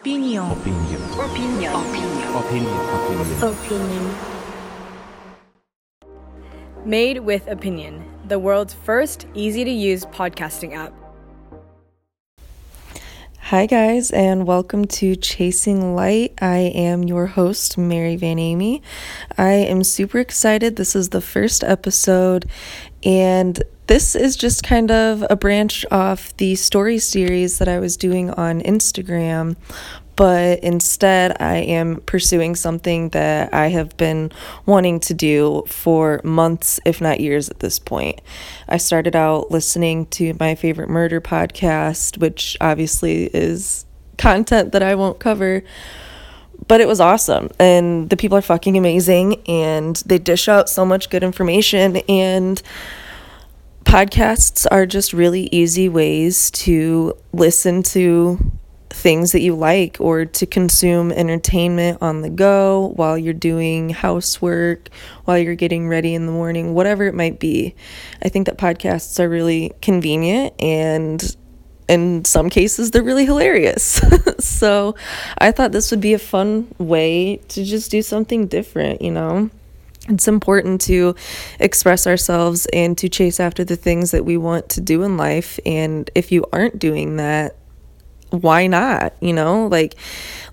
[0.00, 0.50] Opinion.
[0.50, 1.02] Opinion.
[1.20, 1.72] Opinion.
[1.72, 2.34] Opinion.
[2.34, 3.42] Opinion.
[3.44, 4.14] Opinion.
[6.84, 10.92] Made with Opinion, the world's first easy to use podcasting app.
[13.38, 16.34] Hi, guys, and welcome to Chasing Light.
[16.42, 18.82] I am your host, Mary Van Amy.
[19.38, 20.74] I am super excited.
[20.74, 22.46] This is the first episode,
[23.04, 27.96] and this is just kind of a branch off the story series that I was
[27.96, 29.56] doing on Instagram.
[30.16, 34.30] But instead, I am pursuing something that I have been
[34.64, 38.20] wanting to do for months, if not years at this point.
[38.68, 44.94] I started out listening to my favorite murder podcast, which obviously is content that I
[44.94, 45.64] won't cover
[46.68, 50.84] but it was awesome and the people are fucking amazing and they dish out so
[50.84, 52.62] much good information and
[53.94, 58.50] podcasts are just really easy ways to listen to
[58.90, 64.88] things that you like or to consume entertainment on the go while you're doing housework,
[65.26, 67.72] while you're getting ready in the morning, whatever it might be.
[68.20, 71.36] I think that podcasts are really convenient and
[71.88, 74.02] in some cases they're really hilarious.
[74.40, 74.96] so,
[75.38, 79.50] I thought this would be a fun way to just do something different, you know
[80.08, 81.14] it's important to
[81.58, 85.58] express ourselves and to chase after the things that we want to do in life.
[85.64, 87.56] And if you aren't doing that,
[88.30, 89.14] why not?
[89.20, 89.94] You know, like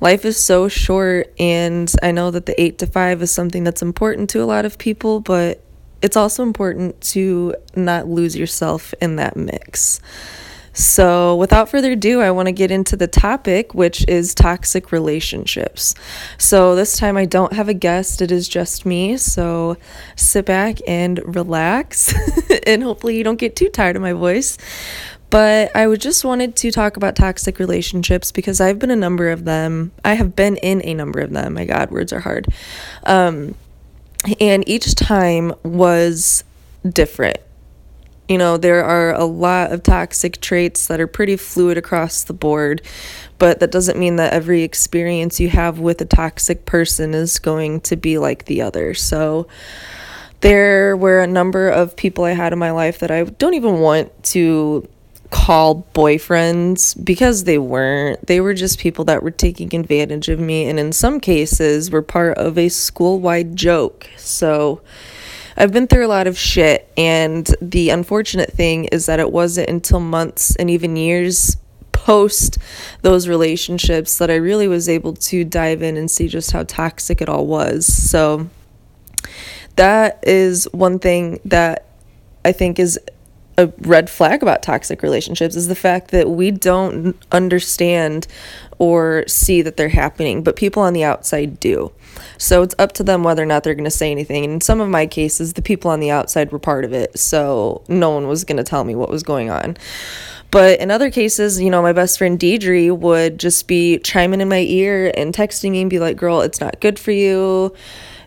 [0.00, 1.32] life is so short.
[1.38, 4.64] And I know that the eight to five is something that's important to a lot
[4.64, 5.62] of people, but
[6.02, 10.00] it's also important to not lose yourself in that mix.
[10.72, 15.94] So, without further ado, I want to get into the topic, which is toxic relationships.
[16.38, 19.16] So, this time I don't have a guest, it is just me.
[19.16, 19.76] So,
[20.14, 22.14] sit back and relax,
[22.66, 24.58] and hopefully, you don't get too tired of my voice.
[25.28, 29.30] But I would just wanted to talk about toxic relationships because I've been a number
[29.30, 29.92] of them.
[30.04, 31.54] I have been in a number of them.
[31.54, 32.48] My God, words are hard.
[33.04, 33.54] Um,
[34.40, 36.42] and each time was
[36.84, 37.38] different
[38.30, 42.32] you know, there are a lot of toxic traits that are pretty fluid across the
[42.32, 42.80] board,
[43.38, 47.80] but that doesn't mean that every experience you have with a toxic person is going
[47.80, 48.94] to be like the other.
[48.94, 49.48] So,
[50.42, 53.80] there were a number of people I had in my life that I don't even
[53.80, 54.88] want to
[55.30, 58.24] call boyfriends because they weren't.
[58.28, 62.00] They were just people that were taking advantage of me, and in some cases, were
[62.00, 64.08] part of a school wide joke.
[64.16, 64.82] So,
[65.56, 69.68] I've been through a lot of shit, and the unfortunate thing is that it wasn't
[69.68, 71.56] until months and even years
[71.92, 72.58] post
[73.02, 77.20] those relationships that I really was able to dive in and see just how toxic
[77.20, 77.86] it all was.
[77.86, 78.48] So,
[79.76, 81.86] that is one thing that
[82.44, 82.98] I think is
[83.58, 88.26] a red flag about toxic relationships is the fact that we don't understand
[88.78, 91.92] or see that they're happening, but people on the outside do.
[92.40, 94.44] So it's up to them whether or not they're going to say anything.
[94.44, 97.18] And in some of my cases, the people on the outside were part of it,
[97.18, 99.76] so no one was going to tell me what was going on.
[100.50, 104.48] But in other cases, you know, my best friend Deidre would just be chiming in
[104.48, 107.74] my ear and texting me and be like, girl, it's not good for you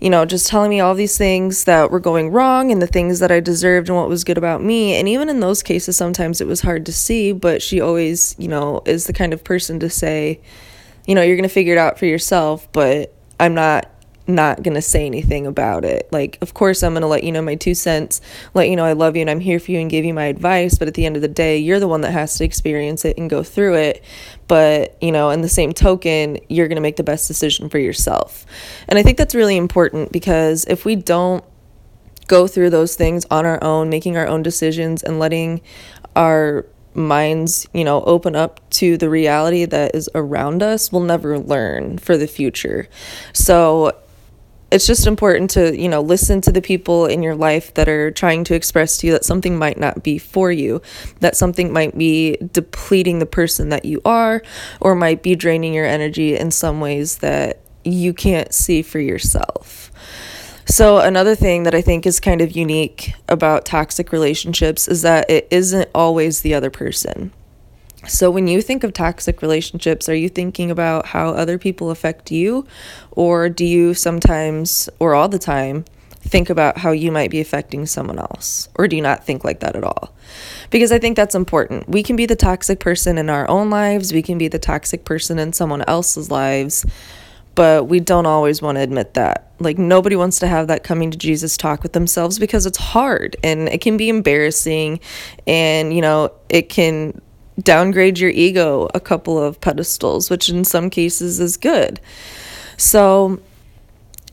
[0.00, 3.18] you know, just telling me all these things that were going wrong and the things
[3.18, 4.94] that I deserved and what was good about me.
[4.94, 8.46] And even in those cases, sometimes it was hard to see, but she always, you
[8.46, 10.40] know, is the kind of person to say,
[11.06, 13.90] you know, you're going to figure it out for yourself, but I'm not
[14.28, 16.08] not going to say anything about it.
[16.12, 18.20] Like, of course, I'm going to let you know my two cents,
[18.54, 20.26] let you know I love you and I'm here for you and give you my
[20.26, 20.76] advice.
[20.78, 23.16] But at the end of the day, you're the one that has to experience it
[23.16, 24.04] and go through it.
[24.46, 27.78] But, you know, in the same token, you're going to make the best decision for
[27.78, 28.44] yourself.
[28.86, 31.42] And I think that's really important because if we don't
[32.26, 35.62] go through those things on our own, making our own decisions and letting
[36.14, 41.38] our minds, you know, open up to the reality that is around us, we'll never
[41.38, 42.88] learn for the future.
[43.32, 43.96] So
[44.70, 48.10] it's just important to you know listen to the people in your life that are
[48.10, 50.82] trying to express to you that something might not be for you
[51.20, 54.42] that something might be depleting the person that you are
[54.80, 59.90] or might be draining your energy in some ways that you can't see for yourself.
[60.66, 65.28] So another thing that i think is kind of unique about toxic relationships is that
[65.30, 67.32] it isn't always the other person
[68.06, 72.30] so, when you think of toxic relationships, are you thinking about how other people affect
[72.30, 72.66] you?
[73.10, 75.84] Or do you sometimes, or all the time,
[76.20, 78.68] think about how you might be affecting someone else?
[78.76, 80.14] Or do you not think like that at all?
[80.70, 81.88] Because I think that's important.
[81.88, 85.04] We can be the toxic person in our own lives, we can be the toxic
[85.04, 86.86] person in someone else's lives,
[87.54, 89.52] but we don't always want to admit that.
[89.58, 93.36] Like, nobody wants to have that coming to Jesus talk with themselves because it's hard
[93.42, 95.00] and it can be embarrassing
[95.48, 97.20] and, you know, it can
[97.62, 102.00] downgrade your ego a couple of pedestals, which in some cases is good.
[102.76, 103.40] So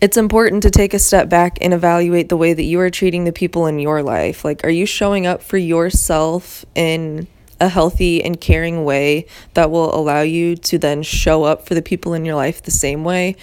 [0.02, 3.24] it's important to take a step back and evaluate the way that you are treating
[3.24, 4.46] the people in your life.
[4.46, 7.28] Like, are you showing up for yourself in
[7.60, 11.82] a healthy and caring way that will allow you to then show up for the
[11.82, 13.36] people in your life the same way?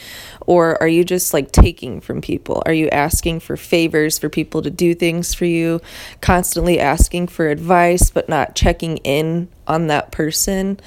[0.47, 2.62] Or are you just like taking from people?
[2.67, 5.81] Are you asking for favors for people to do things for you,
[6.20, 10.79] constantly asking for advice, but not checking in on that person?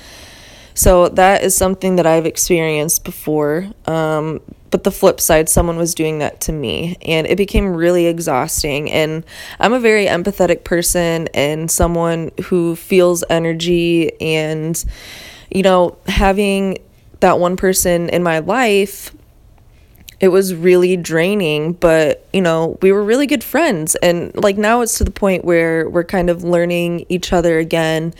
[0.75, 3.68] So that is something that I've experienced before.
[3.88, 4.42] Um,
[4.72, 8.92] but the flip side, someone was doing that to me, and it became really exhausting.
[8.92, 9.24] And
[9.60, 14.83] I'm a very empathetic person and someone who feels energy, and
[15.50, 16.80] you know, having
[17.22, 19.16] that one person in my life
[20.19, 24.81] it was really draining but you know we were really good friends and like now
[24.81, 28.13] it's to the point where we're kind of learning each other again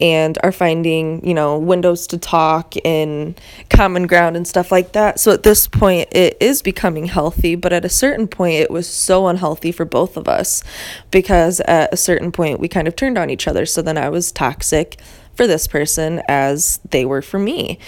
[0.00, 5.18] and are finding, you know, windows to talk and common ground and stuff like that.
[5.18, 8.88] So at this point, it is becoming healthy, but at a certain point, it was
[8.88, 10.62] so unhealthy for both of us
[11.10, 13.66] because at a certain point, we kind of turned on each other.
[13.66, 15.00] So then I was toxic
[15.34, 17.78] for this person as they were for me.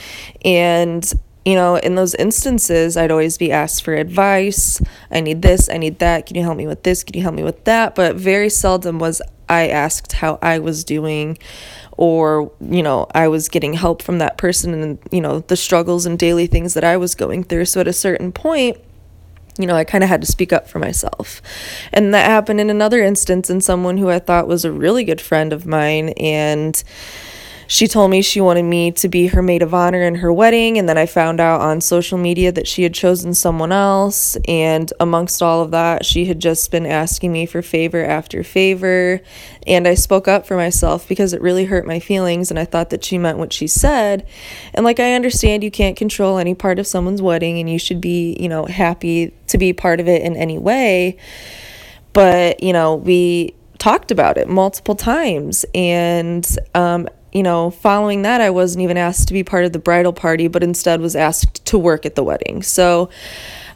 [0.45, 1.12] And
[1.45, 4.81] you know, in those instances, I'd always be asked for advice.
[5.11, 6.27] I need this, I need that.
[6.27, 7.03] Can you help me with this?
[7.03, 7.95] Can you help me with that?
[7.95, 11.39] But very seldom was I asked how I was doing
[11.97, 16.07] or you know i was getting help from that person and you know the struggles
[16.07, 18.79] and daily things that i was going through so at a certain point
[19.59, 21.43] you know, I kind of had to speak up for myself.
[21.93, 25.21] And that happened in another instance in someone who I thought was a really good
[25.21, 26.11] friend of mine.
[26.11, 26.83] And
[27.71, 30.77] she told me she wanted me to be her maid of honor in her wedding.
[30.77, 34.37] And then I found out on social media that she had chosen someone else.
[34.49, 39.21] And amongst all of that, she had just been asking me for favor after favor.
[39.69, 42.51] And I spoke up for myself because it really hurt my feelings.
[42.51, 44.27] And I thought that she meant what she said.
[44.75, 48.01] And like, I understand you can't control any part of someone's wedding and you should
[48.01, 51.19] be, you know, happy to be part of it in any way.
[52.15, 56.45] But, you know, we talked about it multiple times and
[56.75, 60.12] um, you know, following that, I wasn't even asked to be part of the bridal
[60.12, 62.62] party, but instead was asked to work at the wedding.
[62.62, 63.09] So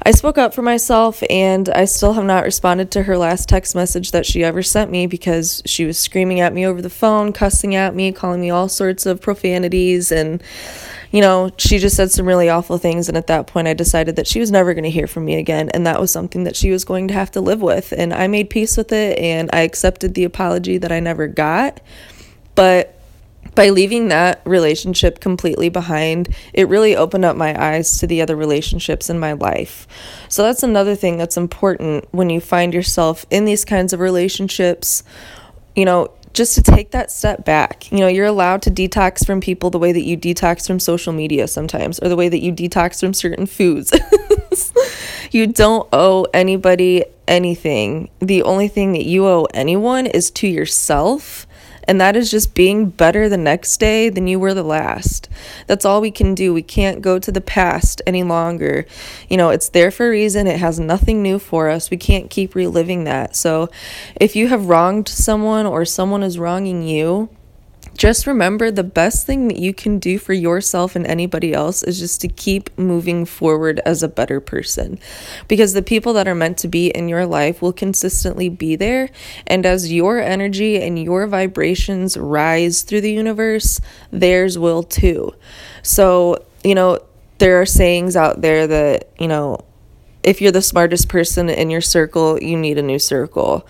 [0.07, 3.75] I spoke up for myself, and I still have not responded to her last text
[3.75, 7.33] message that she ever sent me because she was screaming at me over the phone,
[7.33, 10.13] cussing at me, calling me all sorts of profanities.
[10.13, 10.43] And,
[11.11, 13.09] you know, she just said some really awful things.
[13.09, 15.37] And at that point, I decided that she was never going to hear from me
[15.37, 15.71] again.
[15.71, 17.93] And that was something that she was going to have to live with.
[17.97, 21.81] And I made peace with it, and I accepted the apology that I never got.
[22.55, 22.94] But
[23.55, 28.37] by leaving that relationship completely behind, it really opened up my eyes to the other
[28.37, 29.87] relationships in my life.
[30.29, 35.03] So that's another thing that's important when you find yourself in these kinds of relationships.
[35.77, 37.91] You know, just to take that step back.
[37.91, 41.13] You know, you're allowed to detox from people the way that you detox from social
[41.13, 43.93] media sometimes, or the way that you detox from certain foods.
[45.31, 48.11] you don't owe anybody anything.
[48.19, 51.47] The only thing that you owe anyone is to yourself
[51.87, 55.29] and that is just being better the next day than you were the last.
[55.67, 56.53] That's all we can do.
[56.53, 58.87] We can't go to the past any longer.
[59.29, 60.47] You know, it's there for a reason.
[60.47, 61.91] It has nothing new for us.
[61.91, 63.37] We can't keep reliving that.
[63.37, 63.71] So
[64.17, 67.29] if you have wronged someone or someone is wronging you,
[67.97, 71.99] just remember the best thing that you can do for yourself and anybody else is
[71.99, 74.99] just to keep moving forward as a better person.
[75.49, 79.11] Because the people that are meant to be in your life will consistently be there.
[79.47, 85.33] And as your energy and your vibrations rise through the universe, theirs will too.
[85.83, 86.99] So, you know,
[87.39, 89.65] there are sayings out there that, you know,
[90.23, 93.67] if you're the smartest person in your circle, you need a new circle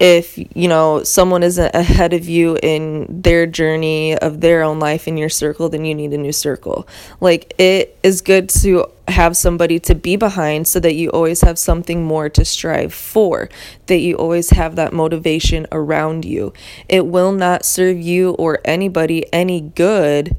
[0.00, 5.06] if you know someone isn't ahead of you in their journey of their own life
[5.06, 6.86] in your circle then you need a new circle.
[7.20, 11.58] Like it is good to have somebody to be behind so that you always have
[11.58, 13.48] something more to strive for
[13.86, 16.52] that you always have that motivation around you.
[16.88, 20.36] It will not serve you or anybody any good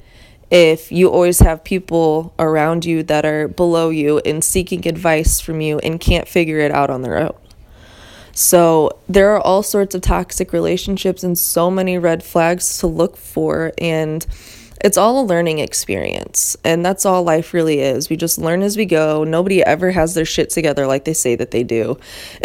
[0.53, 5.61] if you always have people around you that are below you and seeking advice from
[5.61, 7.35] you and can't figure it out on their own
[8.33, 13.15] so there are all sorts of toxic relationships and so many red flags to look
[13.15, 13.71] for.
[13.77, 14.25] And
[14.83, 16.57] it's all a learning experience.
[16.63, 18.09] And that's all life really is.
[18.09, 19.23] We just learn as we go.
[19.23, 21.97] Nobody ever has their shit together like they say that they do.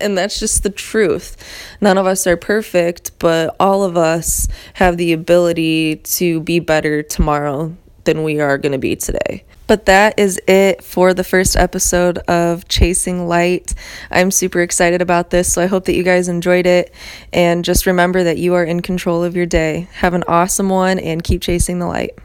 [0.00, 1.36] and that's just the truth.
[1.80, 7.02] None of us are perfect, but all of us have the ability to be better
[7.02, 9.44] tomorrow than we are going to be today.
[9.70, 13.72] But that is it for the first episode of Chasing Light.
[14.10, 16.92] I'm super excited about this, so I hope that you guys enjoyed it.
[17.32, 19.86] And just remember that you are in control of your day.
[19.92, 22.18] Have an awesome one and keep chasing the light.